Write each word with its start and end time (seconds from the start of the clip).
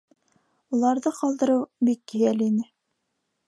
Уларҙы 0.77 1.11
ҡалдырыу 1.19 1.61
бик 1.91 2.17
йәл 2.23 2.45
ине. 2.51 2.67